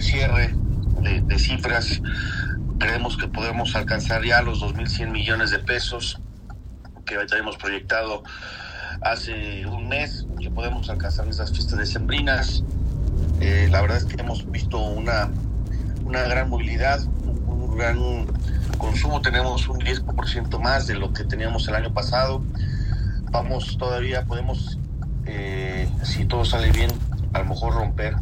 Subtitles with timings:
[0.00, 0.54] cierre
[1.00, 2.00] de, cifras.
[2.78, 6.20] Creemos que podemos alcanzar ya los 2.100 millones de pesos
[7.04, 8.22] que habíamos proyectado
[9.00, 12.62] hace un mes, que podemos alcanzar en estas fiestas decembrinas.
[13.40, 15.30] Eh, la verdad es que hemos visto una,
[16.04, 18.26] una gran movilidad, un gran
[18.76, 19.20] consumo.
[19.22, 22.42] Tenemos un 10% más de lo que teníamos el año pasado.
[23.30, 24.78] Vamos todavía, podemos,
[25.26, 26.90] eh, si todo sale bien,
[27.32, 28.16] a lo mejor romper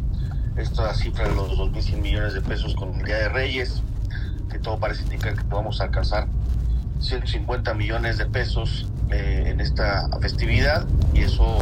[0.57, 3.83] esta cifra de los 2.100 millones de pesos con el Día de Reyes,
[4.49, 6.27] que todo parece indicar que podamos alcanzar
[6.99, 11.59] 150 millones de pesos eh, en esta festividad y eso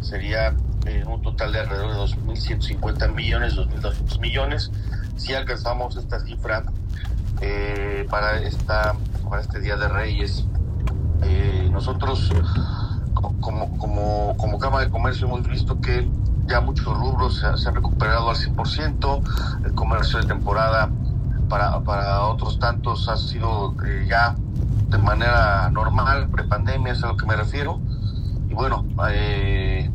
[0.00, 0.54] sería
[0.86, 4.70] eh, un total de alrededor de 2.150 millones, 2.200 millones.
[5.16, 6.62] Si alcanzamos esta cifra
[7.40, 8.94] eh, para, esta,
[9.28, 10.44] para este Día de Reyes,
[11.70, 12.32] nosotros
[13.40, 16.08] como, como, como Cámara de Comercio hemos visto que
[16.48, 20.90] ya muchos rubros se, han recuperado al 100%, el comercio de temporada
[21.48, 24.34] para, para otros tantos ha sido eh, ya
[24.88, 27.80] de manera normal, prepandemia, es a lo que me refiero.
[28.48, 29.90] Y bueno, eh,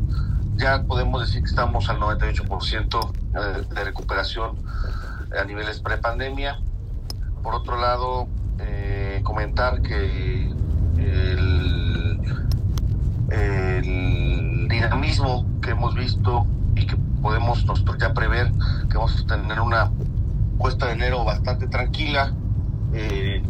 [0.56, 4.56] ya podemos decir que estamos al 98% eh, de recuperación
[5.38, 6.60] a niveles prepandemia.
[7.42, 8.28] Por otro lado,
[9.22, 10.50] comentar que
[10.98, 12.20] el,
[13.30, 18.52] el dinamismo que hemos visto y que podemos nosotros ya prever
[18.90, 19.90] que vamos a tener una
[20.58, 22.34] cuesta de enero bastante tranquila.
[22.92, 23.42] Eh,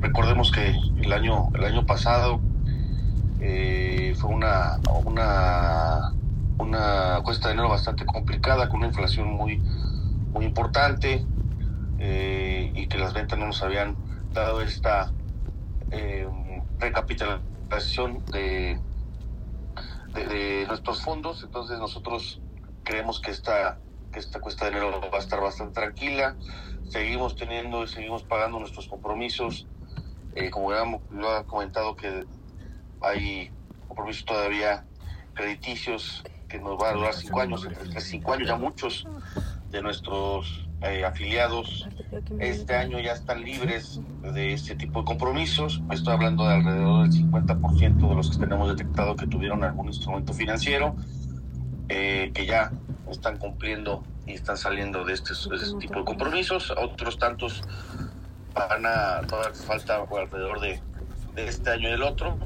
[0.00, 2.40] recordemos que el año el año pasado
[3.40, 6.12] eh, fue una una
[6.58, 9.62] una cuesta de enero bastante complicada con una inflación muy
[10.32, 11.24] muy importante
[11.98, 13.96] eh, y que las ventas no nos habían
[14.34, 15.10] dado esta
[16.78, 18.78] recapitalización de
[20.26, 22.40] de, nuestros fondos, entonces nosotros
[22.84, 23.80] creemos que esta,
[24.12, 26.36] que esta cuesta de enero va a estar bastante tranquila,
[26.88, 29.66] seguimos teniendo y seguimos pagando nuestros compromisos,
[30.34, 32.26] eh, como ya lo ha comentado que
[33.00, 33.50] hay
[33.86, 34.86] compromisos todavía
[35.34, 39.06] crediticios que nos va a durar cinco años, entre cinco años ya muchos
[39.70, 41.88] de nuestros eh, afiliados
[42.38, 45.82] este año ya están libres de este tipo de compromisos.
[45.90, 50.32] Estoy hablando de alrededor del 50% de los que tenemos detectado que tuvieron algún instrumento
[50.32, 50.96] financiero,
[51.88, 52.72] eh, que ya
[53.10, 56.70] están cumpliendo y están saliendo de este, este tipo de compromisos.
[56.70, 57.62] Otros tantos
[58.54, 60.80] van a todavía falta alrededor de,
[61.34, 62.38] de este año y del otro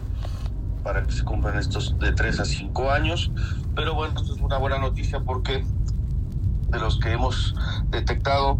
[0.83, 3.31] para que se cumplan estos de 3 a 5 años.
[3.75, 5.65] Pero bueno, esto es una buena noticia porque
[6.73, 7.55] de los que hemos
[7.91, 8.59] detectado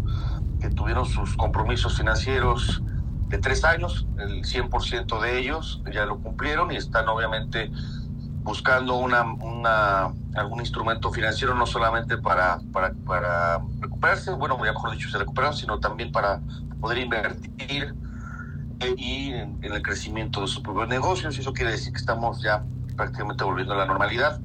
[0.61, 2.81] que tuvieron sus compromisos financieros
[3.27, 7.71] de tres años, el 100% de ellos ya lo cumplieron y están obviamente
[8.43, 15.09] buscando una, una, algún instrumento financiero no solamente para, para, recuperarse, bueno, ya mejor dicho,
[15.09, 16.41] se recuperaron, sino también para
[16.79, 17.95] poder invertir
[18.81, 21.37] eh, y en, el crecimiento de sus propios negocios.
[21.39, 22.63] Eso quiere decir que estamos ya
[22.95, 24.41] prácticamente volviendo a la normalidad.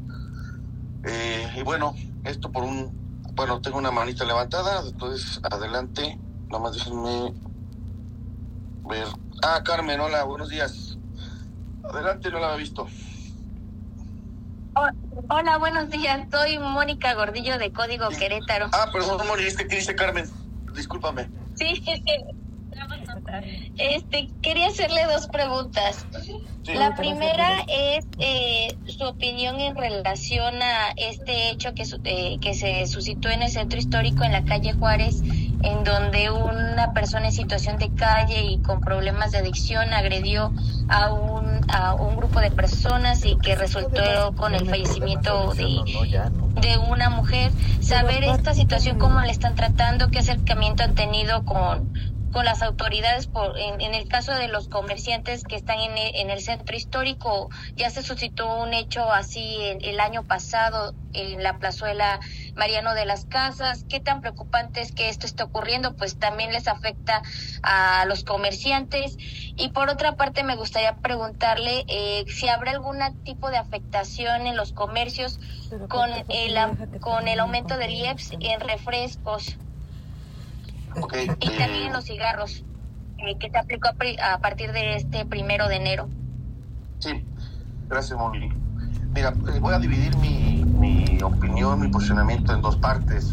[1.05, 3.08] Eh, y bueno, esto por un
[3.39, 6.19] bueno, tengo una manita levantada, entonces adelante.
[6.51, 7.33] Nada más déjenme
[8.89, 9.07] ver.
[9.45, 10.99] Ah, Carmen, hola, buenos días.
[11.85, 12.89] Adelante, no la había visto.
[15.29, 16.27] Hola, buenos días.
[16.33, 18.71] Soy Mónica Gordillo de Código Querétaro.
[18.73, 20.29] Ah, perdón, Mónica, ¿qué dice Carmen?
[20.75, 21.31] Discúlpame.
[21.55, 22.03] Sí, que
[23.77, 26.07] este, quería hacerle dos preguntas.
[26.67, 32.87] la primera es eh, su opinión en relación a este hecho que, eh, que se
[32.87, 37.79] suscitó en el centro histórico en la calle Juárez, en donde una persona en situación
[37.79, 40.53] de calle y con problemas de adicción agredió
[40.89, 45.81] a un, a un grupo de personas y que resultó con el fallecimiento de,
[46.61, 47.51] de una mujer.
[47.81, 53.27] Saber esta situación, cómo la están tratando, qué acercamiento han tenido con con las autoridades
[53.27, 57.49] por en, en, el caso de los comerciantes que están en, en, el centro histórico.
[57.77, 62.21] Ya se suscitó un hecho así el, año pasado en la plazuela
[62.55, 63.85] Mariano de las Casas.
[63.89, 67.23] Qué tan preocupante es que esto esté ocurriendo pues también les afecta
[67.63, 69.17] a los comerciantes.
[69.19, 74.57] Y por otra parte me gustaría preguntarle eh, si habrá algún tipo de afectación en
[74.57, 75.41] los comercios
[75.89, 79.57] con el con el aumento del IEPS en refrescos
[81.41, 82.65] y también los cigarros,
[83.19, 86.09] eh, que se aplicó a partir de este primero de enero.
[86.99, 87.25] Sí,
[87.89, 88.51] gracias, Moni.
[89.15, 93.33] Mira, eh, voy a dividir mi, mi, opinión, mi posicionamiento en dos partes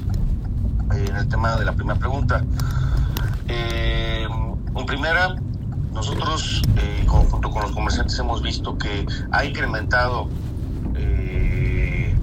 [0.93, 2.43] eh, en el tema de la primera pregunta.
[3.47, 5.35] en primera,
[5.93, 6.61] nosotros,
[7.07, 10.29] junto con los comerciantes, hemos visto que ha incrementado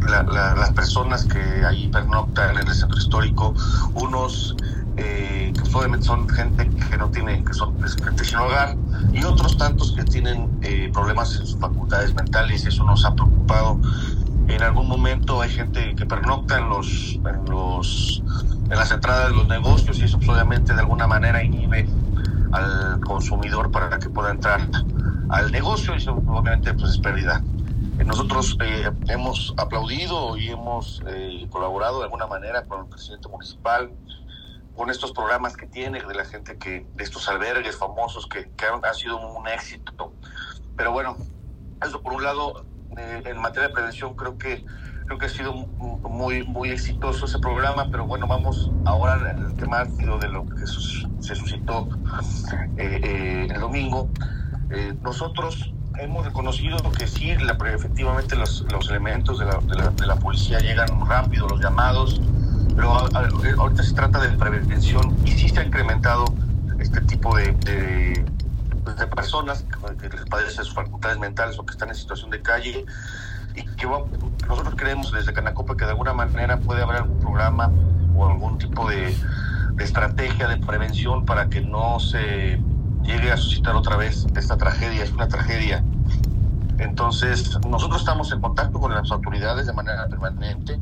[0.07, 3.55] las personas que ahí pernoctan en el centro histórico,
[3.95, 4.57] unos
[4.97, 8.77] eh, que obviamente son gente que no tiene, que son gente sin hogar,
[9.13, 13.15] y otros tantos que tienen eh, problemas en sus facultades mentales, y eso nos ha
[13.15, 13.81] preocupado.
[14.49, 18.23] En algún momento hay gente que pernocta en los, en los
[18.73, 21.87] en las entradas de los negocios y eso pues, obviamente de alguna manera inhibe
[22.53, 24.67] al consumidor para que pueda entrar
[25.29, 27.43] al negocio y eso obviamente pues es pérdida.
[27.99, 33.29] Eh, nosotros eh, hemos aplaudido y hemos eh, colaborado de alguna manera con el presidente
[33.29, 33.91] municipal,
[34.77, 38.67] con estos programas que tiene de la gente que, de estos albergues famosos que, que
[38.67, 40.13] han, ha sido un éxito.
[40.77, 41.17] Pero bueno,
[41.85, 42.65] eso por un lado,
[42.97, 44.65] en materia de prevención creo que
[45.07, 49.85] creo que ha sido muy muy exitoso ese programa, pero bueno, vamos ahora al tema
[49.85, 51.89] de lo que se suscitó
[52.77, 54.09] el domingo.
[55.03, 61.07] nosotros hemos reconocido que sí, efectivamente los, los elementos de la, de, la, policía llegan
[61.07, 62.21] rápido, los llamados,
[62.75, 62.93] pero
[63.59, 66.25] ahorita se trata de prevención y sí se ha incrementado
[66.79, 68.25] este tipo de, de,
[69.15, 69.65] personas
[70.01, 72.85] que les padecen sus facultades mentales o que están en situación de calle
[73.55, 73.87] y que
[74.49, 77.71] nosotros creemos desde Canacopa que de alguna manera puede haber algún programa
[78.17, 79.15] o algún tipo de,
[79.75, 82.61] de estrategia de prevención para que no se
[83.03, 85.05] llegue a suscitar otra vez esta tragedia.
[85.05, 85.85] Es una tragedia.
[86.79, 90.79] Entonces, nosotros estamos en contacto con las autoridades de manera permanente.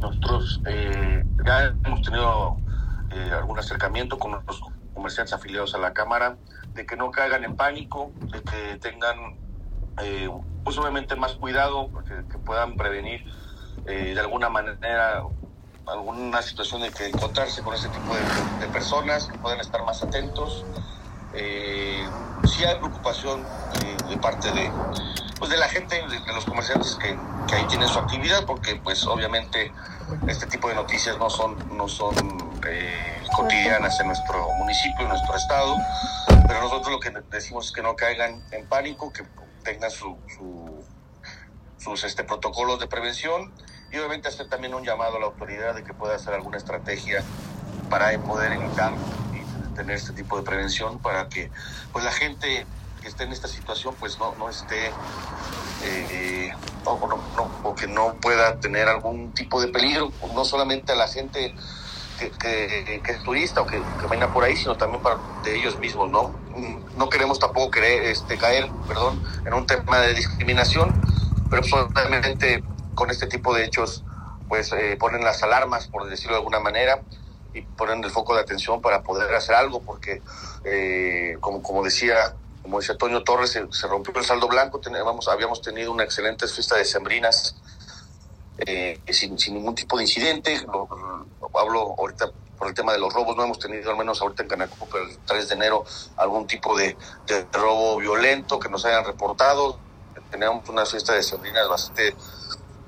[0.00, 2.56] Nosotros eh, ya hemos tenido
[3.10, 4.60] eh, algún acercamiento con los
[4.94, 6.36] comerciantes afiliados a la Cámara,
[6.74, 9.36] de que no caigan en pánico, de que tengan,
[10.02, 10.28] eh,
[10.64, 10.78] pues
[11.16, 13.24] más cuidado, que, puedan prevenir
[13.84, 15.22] de alguna manera
[15.86, 18.14] alguna situación de que encontrarse con ese tipo
[18.60, 20.64] de, personas, que puedan estar más atentos.
[21.32, 22.04] Eh,
[22.44, 23.42] sí hay preocupación
[23.84, 24.70] eh, de parte de,
[25.38, 29.06] pues de la gente, de, los comerciantes que, que, ahí tienen su actividad, porque pues
[29.06, 29.72] obviamente
[30.28, 32.14] este tipo de noticias no son, no son
[32.66, 35.76] eh, cotidianas en nuestro municipio, en nuestro estado,
[36.46, 39.24] pero nosotros lo que decimos es que no caigan en pánico, que
[39.62, 40.16] tengan su,
[41.78, 43.52] sus este, protocolos de prevención
[43.90, 47.22] y obviamente hacer también un llamado a la autoridad de que pueda hacer alguna estrategia
[47.90, 48.92] para poder evitar
[49.74, 51.50] tener este tipo de prevención para que
[51.92, 52.66] pues la gente
[53.06, 54.90] que esté en esta situación pues no, no esté
[55.84, 56.52] eh,
[56.84, 56.98] o,
[57.62, 61.54] no, que no pueda tener algún tipo de peligro, no solamente a la gente
[62.18, 66.10] que, que, es turista o que, que por ahí, sino también para de ellos mismos,
[66.10, 66.34] ¿no?
[66.96, 71.00] No queremos tampoco querer, este, caer, perdón, en un tema de discriminación,
[71.48, 72.64] pero solamente
[72.96, 74.02] con este tipo de hechos
[74.48, 77.02] pues eh, ponen las alarmas, por decirlo de alguna manera,
[77.54, 80.22] y poner el foco de atención para poder hacer algo, porque
[80.64, 82.34] eh, como, como decía
[82.66, 86.74] como decía Toño Torres, se, rompió el saldo blanco, teníamos, habíamos tenido una excelente fiesta
[86.74, 87.54] de sembrinas
[88.58, 90.66] eh, sin, ningún tipo de incidente.
[91.54, 94.48] hablo ahorita por el tema de los robos, no hemos tenido, al menos ahorita en
[94.48, 95.84] Canacupo, el 3 de enero,
[96.16, 96.96] algún tipo de,
[97.28, 99.78] de robo violento que nos hayan reportado.
[100.32, 102.16] Teníamos una fiesta de sembrinas bastante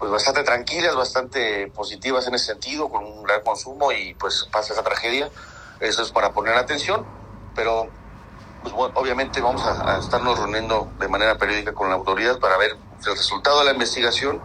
[0.00, 4.72] pues bastante tranquilas, bastante positivas en ese sentido, con un gran consumo y pues pasa
[4.72, 5.30] esa tragedia.
[5.78, 7.06] Eso es para poner atención,
[7.54, 7.88] pero
[8.62, 12.72] pues bueno, obviamente vamos a, estarnos reuniendo de manera periódica con la autoridad para ver
[12.72, 14.40] el resultado de la investigación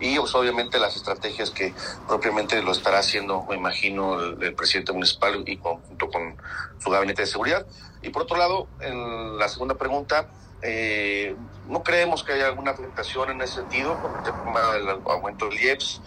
[0.00, 1.74] y pues, obviamente las estrategias que
[2.06, 6.36] propiamente lo estará haciendo, me imagino, el, presidente municipal y junto con
[6.78, 7.66] su gabinete de seguridad.
[8.02, 10.28] Y por otro lado, en la segunda pregunta,
[10.62, 11.36] eh,
[11.68, 15.60] no creemos que haya alguna afectación en ese sentido con el tema del aumento del
[15.60, 16.00] IEPS.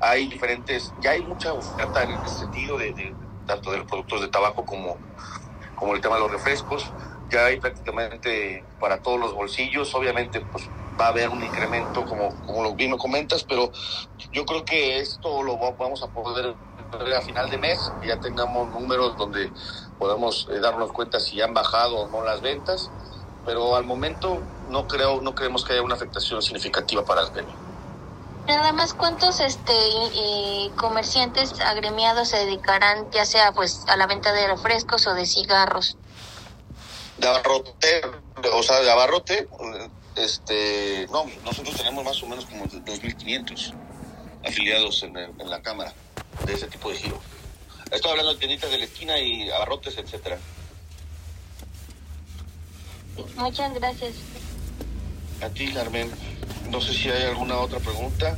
[0.00, 3.14] Hay diferentes, ya hay mucha oferta en ese sentido, de,
[3.46, 4.96] tanto de los productos de tabaco como,
[5.78, 6.90] como el tema de los refrescos.
[7.30, 9.94] Ya hay prácticamente para todos los bolsillos.
[9.94, 10.68] Obviamente, pues
[11.00, 13.70] va a haber un incremento, como, como lo bien comentas, pero
[14.32, 16.54] yo creo que esto lo vamos a poder
[17.04, 19.52] ver a final de mes, que ya tengamos números donde
[19.98, 22.90] podamos eh, darnos cuenta si han bajado o no las ventas
[23.48, 27.67] pero al momento no creo, no creemos que haya una afectación significativa para el gremio.
[28.48, 29.74] Nada más cuántos este
[30.76, 35.98] comerciantes agremiados se dedicarán ya sea pues a la venta de refrescos o de cigarros.
[37.18, 38.00] De abarrote,
[38.54, 39.48] o sea, de abarrote,
[40.16, 43.74] este, no, nosotros tenemos más o menos como 2.500
[44.46, 45.92] afiliados en, en la cámara
[46.46, 47.20] de ese tipo de giro.
[47.90, 50.38] Estoy hablando de tienditas de la esquina y abarrotes, etcétera.
[53.36, 54.14] Muchas gracias.
[55.42, 56.37] A ti, Carmen.
[56.70, 58.36] No sé si hay alguna otra pregunta.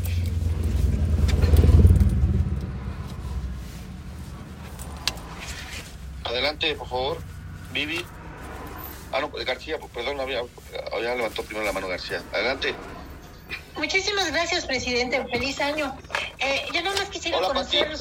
[6.25, 7.19] Adelante, por favor.
[7.73, 8.05] Vivi.
[9.13, 10.43] Ah, no, García, pues, perdón, había,
[10.93, 12.23] había levantado primero la mano García.
[12.33, 12.75] Adelante.
[13.77, 15.25] Muchísimas gracias, presidente.
[15.31, 15.97] Feliz año.
[16.39, 17.97] Eh, yo nada más quisiera conocer...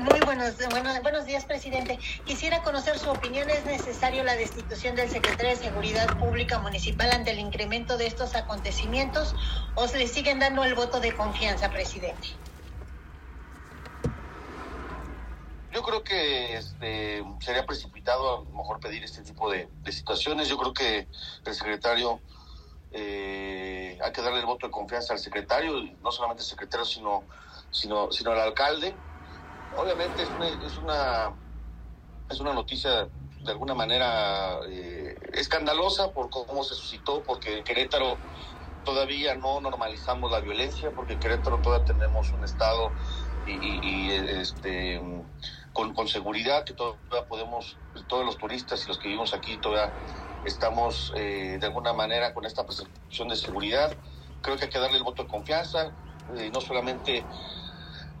[0.00, 1.98] Muy buenos, buenos, buenos días, presidente.
[2.24, 3.48] Quisiera conocer su opinión.
[3.48, 8.34] ¿Es necesario la destitución del secretario de Seguridad Pública Municipal ante el incremento de estos
[8.34, 9.36] acontecimientos
[9.76, 12.28] o se le siguen dando el voto de confianza, presidente?
[15.72, 20.48] Yo creo que este, sería precipitado a lo mejor pedir este tipo de, situaciones.
[20.48, 21.06] Yo creo que
[21.44, 22.20] el secretario,
[22.90, 27.24] eh, hay que darle el voto de confianza al secretario, no solamente al secretario, sino,
[27.70, 28.94] sino, sino al alcalde
[29.76, 30.28] obviamente es
[30.78, 31.34] una,
[32.30, 33.08] es una, noticia
[33.42, 38.16] de alguna manera eh, escandalosa por cómo se suscitó, porque en Querétaro
[38.84, 42.92] todavía no normalizamos la violencia, porque en Querétaro todavía tenemos un estado
[43.46, 45.02] y, este
[45.72, 47.76] con, con, seguridad que todavía podemos,
[48.06, 49.92] todos los turistas y los que vivimos aquí todavía
[50.44, 53.96] estamos eh, de alguna manera con esta percepción de seguridad.
[54.40, 55.92] Creo que hay que darle el voto de confianza,
[56.36, 57.26] eh, no solamente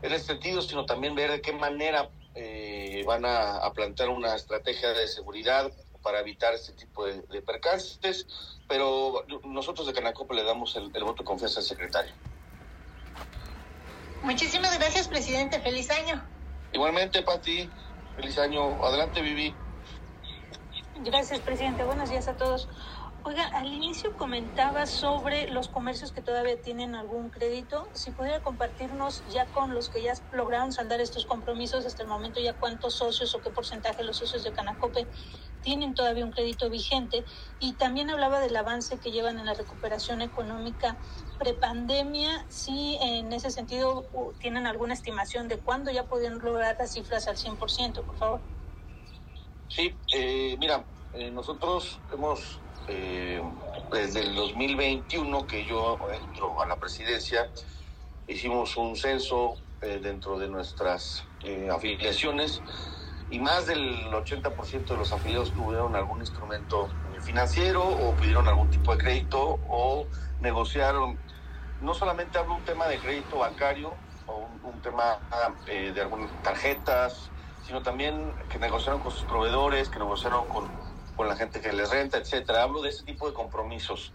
[0.04, 4.90] en ese sentido, sino también ver de qué manera eh, van a, plantear una estrategia
[4.90, 8.26] de seguridad para evitar este tipo de, percances,
[8.68, 12.12] pero nosotros de Canacope le damos el, voto de confianza al secretario.
[14.22, 15.58] Muchísimas gracias, presidente.
[15.60, 16.22] Feliz año.
[16.74, 17.70] Igualmente, Pati.
[18.16, 18.84] Feliz año.
[18.84, 19.54] Adelante, Vivi.
[21.02, 21.82] Gracias, presidente.
[21.82, 22.68] Buenos días a todos.
[23.26, 27.88] Oiga, al inicio comentaba sobre los comercios que todavía tienen algún crédito.
[27.94, 32.38] Si pudiera compartirnos ya con los que ya lograron saldar estos compromisos hasta el momento,
[32.38, 35.08] ya cuántos socios o qué porcentaje de los socios de Canacope
[35.62, 37.24] tienen todavía un crédito vigente.
[37.58, 40.98] Y también hablaba del avance que llevan en la recuperación económica
[41.38, 42.44] prepandemia.
[42.50, 44.04] Si en ese sentido
[44.38, 48.42] tienen alguna estimación de cuándo ya podrían lograr las cifras al 100%, por favor.
[49.68, 53.42] Sí, eh, mira, eh, nosotros hemos eh,
[53.90, 57.50] desde el 2021 que yo entro a la presidencia,
[58.26, 62.60] hicimos un censo eh, dentro de nuestras eh, afiliaciones
[63.30, 66.90] y más del 80% de los afiliados tuvieron algún instrumento
[67.22, 70.06] financiero o pidieron algún tipo de crédito o
[70.40, 71.18] negociaron.
[71.80, 73.94] No solamente hablo un tema de crédito bancario
[74.26, 75.18] o un, tema
[75.66, 77.30] de algunas tarjetas,
[77.62, 80.83] sino también que negociaron con sus proveedores, que negociaron con
[81.16, 82.62] con la gente que les renta, etcétera.
[82.62, 84.12] Hablo de ese tipo de compromisos.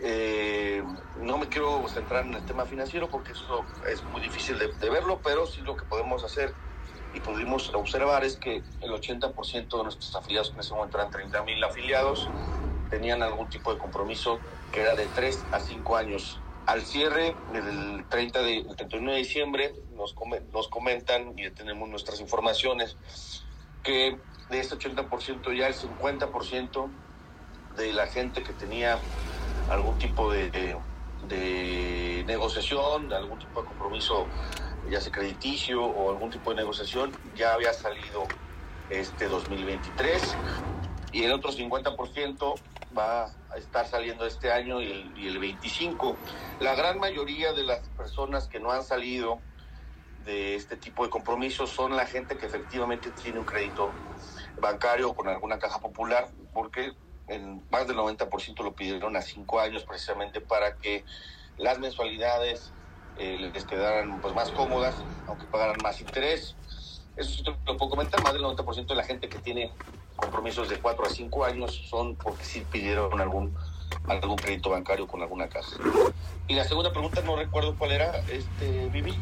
[0.00, 0.82] Eh,
[1.16, 5.20] no me quiero centrar en el tema financiero porque eso es muy difícil de, verlo,
[5.24, 6.54] pero sí lo que podemos hacer
[7.14, 11.10] y pudimos observar es que el 80% de nuestros afiliados, que en ese momento eran
[11.10, 12.28] 30 mil afiliados,
[12.90, 14.38] tenían algún tipo de compromiso
[14.72, 16.40] que era de 3 a 5 años.
[16.66, 20.14] Al cierre del 30 de, 31 de diciembre nos,
[20.52, 22.96] nos comentan y tenemos nuestras informaciones
[23.82, 24.18] que
[24.50, 26.90] de este 80% ya el 50%
[27.76, 28.98] de la gente que tenía
[29.70, 34.26] algún tipo de, de, negociación, algún tipo de compromiso,
[34.90, 38.26] ya sea crediticio o algún tipo de negociación, ya había salido
[38.90, 40.36] este 2023
[41.12, 42.54] y el otro 50%
[42.96, 46.16] va a estar saliendo este año y el, y el 25.
[46.60, 49.40] La gran mayoría de las personas que no han salido
[50.24, 53.90] de este tipo de compromisos son la gente que efectivamente tiene un crédito
[54.60, 56.92] bancario con alguna caja popular, porque
[57.28, 61.04] en más del 90% lo pidieron a cinco años precisamente para que
[61.56, 62.72] las mensualidades
[63.18, 64.94] eh, les quedaran pues más cómodas,
[65.26, 66.54] aunque pagaran más interés.
[67.16, 69.72] Eso sí te lo puedo comentar, más del 90% de la gente que tiene
[70.16, 73.56] compromisos de cuatro a cinco años son porque sí pidieron algún
[74.08, 75.76] algún crédito bancario con alguna casa.
[76.46, 79.14] Y la segunda pregunta no recuerdo cuál era, este Vivi.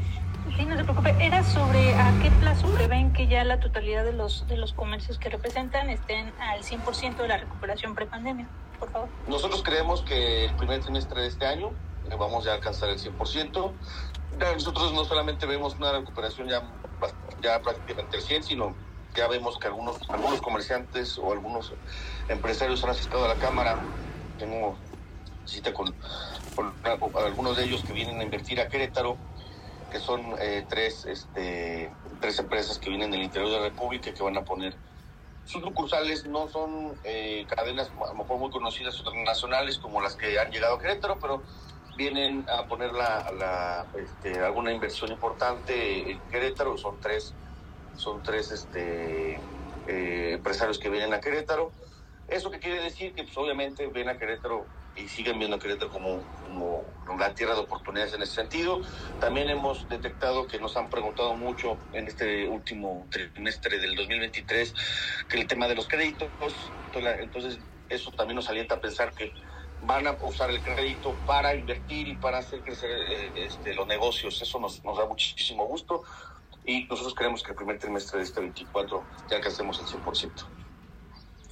[0.54, 1.14] Sí, no se preocupe.
[1.20, 5.18] Era sobre a qué plazo prevén que ya la totalidad de los, de los comercios
[5.18, 8.46] que representan estén al 100% de la recuperación prepandemia,
[8.78, 9.08] por favor.
[9.28, 11.72] Nosotros creemos que el primer trimestre de este año
[12.10, 13.72] eh, vamos ya a alcanzar el 100%.
[14.54, 16.62] Nosotros no solamente vemos una recuperación ya,
[17.42, 18.74] ya prácticamente el 100, sino
[19.14, 21.72] ya vemos que algunos, algunos comerciantes o algunos
[22.28, 23.80] empresarios han asistido a la Cámara.
[24.38, 24.76] Tengo
[25.46, 25.94] cita con,
[26.54, 26.72] con
[27.24, 29.16] algunos de ellos que vienen a invertir a Querétaro
[29.96, 34.22] que son eh, tres, este, tres empresas que vienen del interior de la República que
[34.22, 34.76] van a poner
[35.42, 36.26] sus sucursales.
[36.26, 40.50] No son eh, cadenas a lo mejor muy conocidas o nacionales como las que han
[40.50, 41.44] llegado a Querétaro, pero
[41.96, 46.76] vienen a poner la, este, alguna inversión importante en Querétaro.
[46.76, 47.34] Son tres,
[47.94, 49.36] son tres este,
[49.86, 51.72] eh, empresarios que vienen a Querétaro.
[52.28, 53.14] ¿Eso qué quiere decir?
[53.14, 57.54] Que pues, obviamente ven a Querétaro y siguen viendo a Querétaro como, como una tierra
[57.54, 58.80] de oportunidades en ese sentido.
[59.20, 64.74] También hemos detectado que nos han preguntado mucho en este último trimestre del 2023
[65.28, 66.30] que el tema de los créditos,
[66.94, 69.32] entonces eso también nos alienta a pensar que
[69.82, 74.40] van a usar el crédito para invertir y para hacer crecer eh, este, los negocios.
[74.40, 76.02] Eso nos, nos da muchísimo gusto
[76.64, 80.30] y nosotros creemos que el primer trimestre de este 24 ya alcancemos el 100%.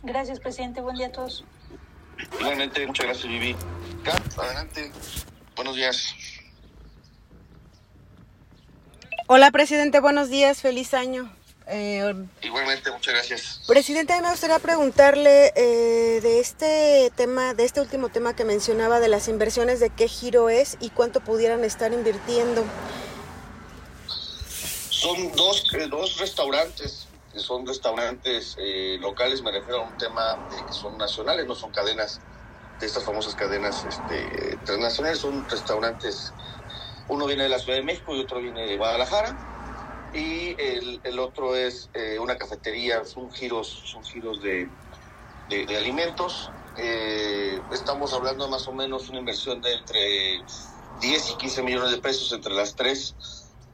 [0.03, 0.81] Gracias, presidente.
[0.81, 1.45] Buen día a todos.
[2.40, 3.56] Igualmente, muchas gracias, Vivi.
[4.37, 4.92] adelante.
[5.56, 6.14] Buenos días.
[9.26, 10.00] Hola, presidente.
[10.00, 10.61] Buenos días.
[10.61, 11.33] Feliz año.
[11.66, 13.61] Eh, Igualmente, muchas gracias.
[13.66, 19.09] Presidente, me gustaría preguntarle eh, de este tema, de este último tema que mencionaba de
[19.09, 22.64] las inversiones, de qué giro es y cuánto pudieran estar invirtiendo.
[24.90, 27.06] Son dos, eh, dos restaurantes,
[27.41, 28.57] son restaurantes
[29.00, 32.21] locales, me refiero a un tema que son nacionales, no son cadenas,
[32.79, 36.33] de estas famosas cadenas este, transnacionales, son restaurantes,
[37.09, 39.37] uno viene de la Ciudad de México y otro viene de Guadalajara
[40.14, 44.69] y el, otro es eh, una cafetería, son giros, son giros de,
[45.49, 46.49] de, alimentos.
[46.76, 50.45] Eh, estamos hablando más o menos una inversión de entre
[51.00, 53.17] 10 y 15 millones de pesos entre las tres.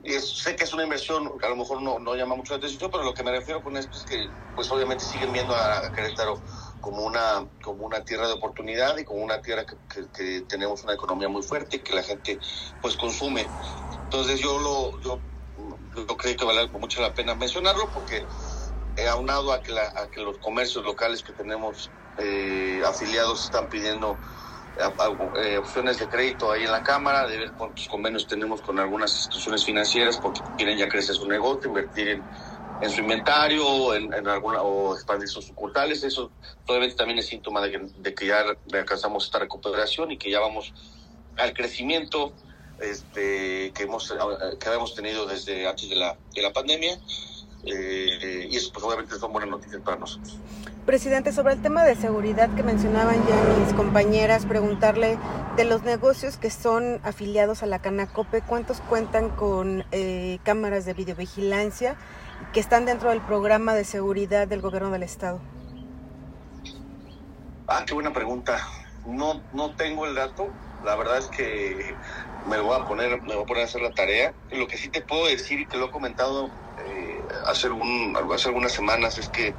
[0.03, 2.91] Y sé que es una inversión a lo mejor no, no, llama mucho la atención,
[2.91, 6.43] pero lo que me refiero con esto es que pues obviamente siguen viendo a Querétaro
[6.81, 9.77] como una, como una tierra de oportunidad y como una tierra que,
[10.11, 12.41] que, tenemos una economía muy fuerte y que la gente
[12.81, 13.53] pues consume.
[14.05, 15.23] Entonces yo lo, yo
[15.97, 18.27] yo creo que vale mucho la pena mencionarlo porque
[18.97, 24.21] he aunado a que, a que los comercios locales que tenemos eh, afiliados están pidiendo
[25.37, 29.15] eh, opciones de crédito ahí en la Cámara, de ver cuántos convenios tenemos con algunas
[29.15, 32.23] instituciones financieras porque quieren ya crecer su negocio, invertir
[32.81, 36.03] en, su inventario en, en, alguna, o expandir sus sucursales.
[36.03, 36.31] Eso
[36.67, 40.41] todavía también es síntoma de que, de que ya alcanzamos esta recuperación y que ya
[40.41, 40.73] vamos
[41.37, 42.33] al crecimiento
[42.81, 44.15] este, que, hemos,
[44.59, 46.99] que habíamos tenido desde antes de la, de la pandemia.
[47.65, 50.39] Eh, y eso pues obviamente son buenas noticias para nosotros.
[50.87, 55.19] Presidente, sobre el tema de seguridad que mencionaban ya mis compañeras, preguntarle
[55.57, 60.95] de los negocios que son afiliados a la Canacope, ¿cuántos cuentan con eh, cámaras de
[60.95, 61.97] videovigilancia
[62.53, 65.41] que están dentro del programa de seguridad del gobierno del estado?
[67.69, 68.59] Ah, qué buena pregunta.
[69.07, 70.49] No, no tengo el dato.
[70.85, 71.95] La verdad es que
[72.49, 74.33] me voy a poner, me voy a poner a hacer la tarea.
[74.51, 76.51] Lo que sí te puedo decir y que lo he comentado
[77.47, 79.55] hace, algún, hace algunas semanas es que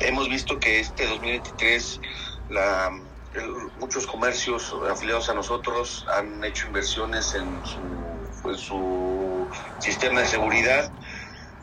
[0.00, 2.00] hemos visto que este 2023
[2.50, 2.90] la,
[3.78, 10.92] muchos comercios afiliados a nosotros han hecho inversiones en su, su sistema de seguridad.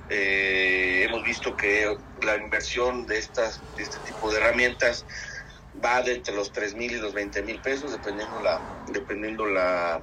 [0.10, 5.06] Eh, hemos visto que la inversión de, estas, de este tipo de herramientas
[5.84, 8.60] va de entre los 3 mil y los 20 mil pesos, dependiendo la,
[8.92, 10.02] dependiendo la,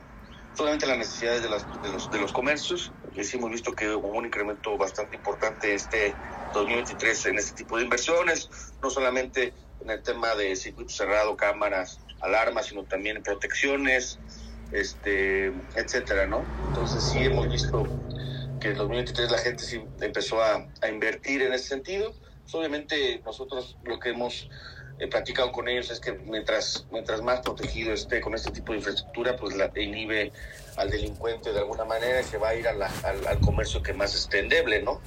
[0.55, 2.91] solamente las necesidades de, las, de, los, de los comercios.
[3.13, 6.19] Y sí hemos visto que hubo un incremento bastante importante este
[6.53, 8.49] 2023 en este tipo de inversiones,
[8.83, 14.21] no solamente en el tema de circuito cerrado, cámaras, alarmas, sino también protecciones,
[14.71, 16.51] este, etcétera, ¿no?
[16.67, 17.85] Entonces sí hemos visto
[18.61, 22.15] que en 2023 la gente sí empezó a, a invertir en ese sentido.
[22.51, 24.49] Pues, obviamente nosotros lo que hemos
[24.99, 28.79] he platicado con ellos es que mientras, mientras más protegido esté con este tipo de
[28.79, 30.33] infraestructura, pues la inhibe
[30.77, 34.41] al delincuente de alguna manera se va a ir al, al, comercio que más esté
[34.41, 35.01] endeble, ¿no?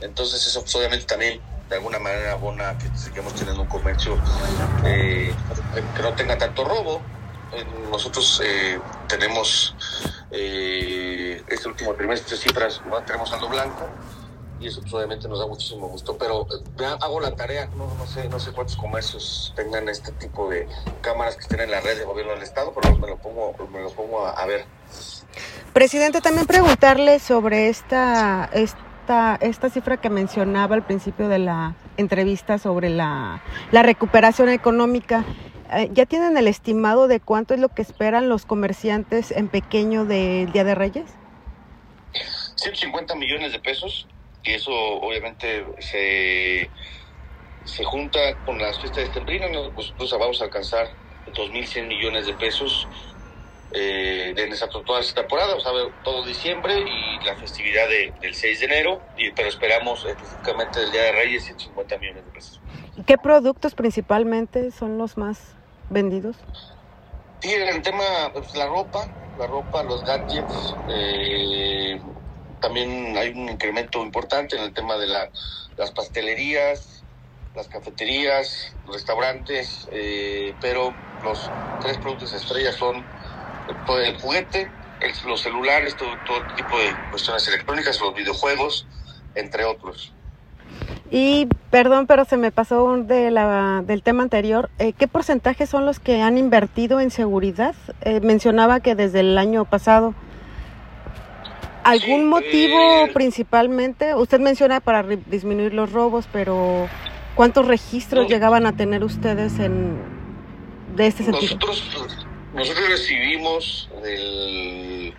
[0.00, 4.18] Entonces eso pues, obviamente también de alguna manera abona que sigamos teniendo un comercio
[4.84, 5.32] eh,
[5.96, 7.00] que no tenga tanto robo.
[7.52, 9.74] Eh, nosotros eh, tenemos
[10.30, 13.88] este último trimestre cifras, tenemos saldo blanco,
[14.60, 16.46] y eso pues, obviamente nos da muchísimo gusto, pero
[16.78, 20.68] eh, hago la tarea, no, no, sé, no sé cuántos comercios tengan este tipo de
[21.00, 23.80] cámaras que estén en la red de gobierno del estado, pero me lo pongo, me
[23.80, 24.66] lo pongo a, ver.
[25.72, 32.58] Presidente, también preguntarle sobre esta, esta, esta cifra que mencionaba al principio de la entrevista
[32.58, 33.42] sobre la,
[33.72, 35.24] la recuperación económica.
[35.72, 40.04] Eh, ¿Ya tienen el estimado de cuánto es lo que esperan los comerciantes en pequeño
[40.04, 41.06] del Día de Reyes?
[42.56, 44.06] 150 millones de pesos
[44.42, 46.70] y eso obviamente se,
[47.64, 50.88] se junta con las fiestas de Tembrina, pues, pues, vamos a alcanzar
[51.26, 52.88] 2.100 millones de pesos
[53.72, 55.70] eh, en esa, toda esta temporada, o sea,
[56.02, 57.88] todo diciembre y la festividad
[58.20, 62.30] del 6 de enero, y, pero esperamos específicamente del Día de Reyes 150 millones de
[62.32, 62.60] pesos.
[63.06, 65.54] ¿Qué productos principalmente son los más
[65.88, 66.36] vendidos?
[67.40, 72.00] Sí, el tema, pues, la ropa, la ropa, los gadgets, eh,
[72.60, 75.30] también hay un incremento importante en el tema de la,
[75.76, 77.02] las pastelerías,
[77.54, 80.94] las cafeterías, restaurantes, eh, pero
[81.24, 83.04] los tres productos estrellas son
[84.04, 84.70] el, juguete,
[85.26, 88.86] los celulares, todo, todo tipo de cuestiones electrónicas, los videojuegos,
[89.34, 90.12] entre otros.
[91.10, 94.70] Y perdón, pero se me pasó de la, del tema anterior.
[94.78, 97.74] Eh, ¿Qué porcentaje son los que han invertido en seguridad?
[98.02, 100.14] Eh, mencionaba que desde el año pasado.
[101.84, 104.14] ¿Algún motivo eh, principalmente?
[104.14, 106.88] Usted menciona para disminuir los robos, pero
[107.34, 109.98] ¿cuántos registros llegaban a tener ustedes en
[110.94, 111.56] de este sentido?
[111.56, 115.14] Nosotros, nosotros recibimos del,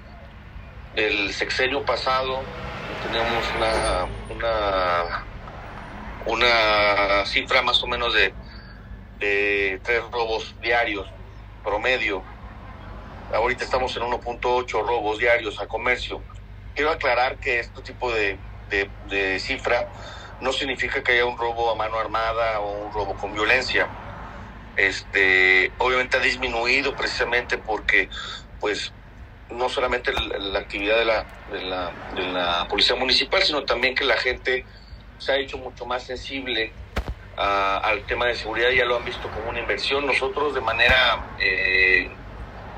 [0.96, 2.42] del sexenio pasado,
[3.08, 5.26] tenemos una, una
[6.26, 8.34] una cifra más o menos de,
[9.84, 11.08] tres robos diarios
[11.64, 12.24] promedio.
[13.34, 16.22] Ahorita estamos en 1.8 robos diarios a comercio.
[16.76, 18.40] Quiero aclarar que este tipo de,
[19.10, 19.88] de, cifra
[20.42, 23.88] no significa que haya un robo a mano armada o un robo con violencia.
[24.76, 28.10] Este, obviamente ha disminuido precisamente porque,
[28.60, 28.94] pues,
[29.50, 34.06] no solamente la, actividad de la, de la, de la policía municipal, sino también que
[34.06, 34.66] la gente
[35.18, 36.74] se ha hecho mucho más sensible
[37.36, 40.06] al tema de seguridad, ya lo han visto como una inversión.
[40.06, 42.10] Nosotros de manera eh,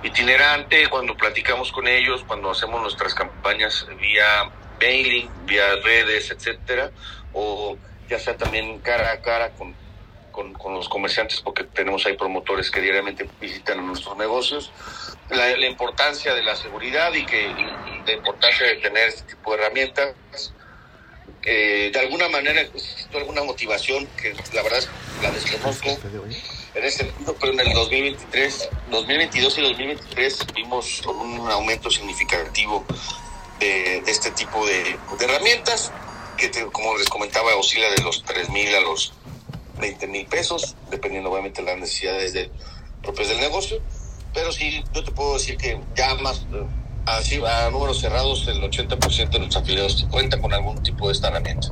[0.03, 6.91] itinerante, cuando platicamos con ellos, cuando hacemos nuestras campañas vía mailing, vía redes, etcétera,
[7.33, 7.77] o
[8.09, 9.73] ya sea también cara a cara con,
[10.31, 14.71] con, los comerciantes, porque tenemos ahí promotores que diariamente visitan nuestros negocios,
[15.29, 17.53] la, importancia de la seguridad y que
[18.05, 20.15] la importancia de tener este tipo de herramientas
[21.43, 24.83] de alguna manera existe alguna motivación que la verdad
[25.21, 25.97] la desconozco
[26.75, 32.83] en ese sentido, pero en el 2023, 2022 y 2023 vimos un aumento significativo
[33.59, 35.91] de, este tipo de, herramientas
[36.37, 39.13] que como les comentaba oscila de los 3 mil a los
[39.79, 42.49] 20 mil pesos dependiendo obviamente de las necesidades de,
[43.01, 43.79] propias del negocio
[44.33, 46.45] pero sí yo te puedo decir que ya más
[47.05, 51.67] Así, a números cerrados, el 80% de nuestros afiliados cuenta con algún tipo de herramienta.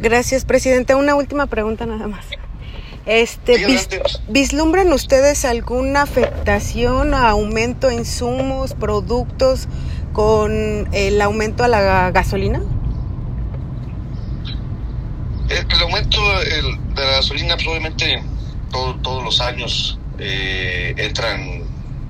[0.00, 0.94] Gracias, presidente.
[0.96, 2.26] Una última pregunta nada más.
[3.06, 3.66] Este,
[4.28, 9.68] ¿Vislumbran ustedes alguna afectación, aumento en insumos, productos
[10.12, 12.62] con el aumento a la gasolina?
[15.48, 16.62] El, aumento de
[16.94, 18.22] la gasolina, pues, obviamente,
[18.70, 21.64] todos los años eh, entran,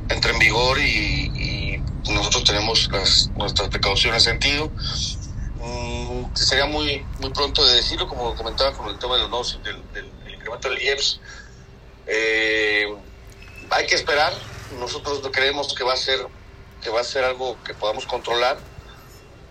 [0.08, 4.72] entra en vigor y, nosotros tenemos las, nuestras precauciones en sentido.
[5.60, 9.76] Mm, sería muy muy pronto de decirlo, como comentaba con el tema de los del,
[9.92, 11.20] del, incremento del IEPS.
[12.06, 12.86] Eh,
[13.70, 14.32] hay que esperar.
[14.78, 16.20] Nosotros creemos que va a ser
[16.82, 18.58] que va a ser algo que podamos controlar.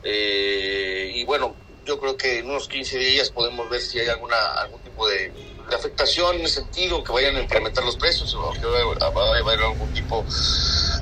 [0.04, 4.38] Eh, y bueno, yo creo que en unos 15 días podemos ver si hay alguna
[4.54, 5.32] algún tipo de,
[5.76, 9.60] afectación en ese sentido, que vayan a incrementar los precios o que va a haber
[9.60, 10.26] algún tipo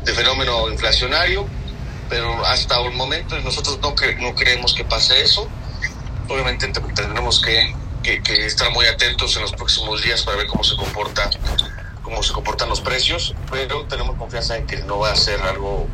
[0.03, 1.47] de fenómeno inflacionario,
[2.09, 5.47] pero hasta el momento nosotros no, no creemos que pase eso.
[6.27, 7.73] Obviamente tendremos que,
[8.23, 11.29] que, estar muy atentos en los próximos días para ver cómo se comporta
[12.03, 15.87] cómo se comportan los precios, pero tenemos confianza en que no va a ser algo,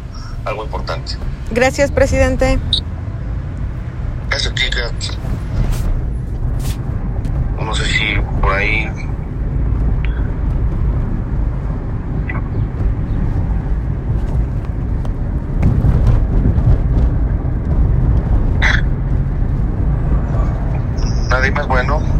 [0.45, 1.17] algo importante.
[1.49, 2.59] Gracias, presidente.
[4.29, 5.17] Gracias.
[7.59, 8.87] No sé si por ahí
[21.55, 22.12] Más bueno.